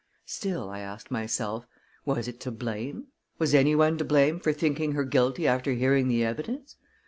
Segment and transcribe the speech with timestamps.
[0.25, 1.67] Still, I asked myself,
[2.05, 3.09] was it to blame?
[3.37, 6.75] Was anyone to blame for thinking her guilty after hearing the evidence?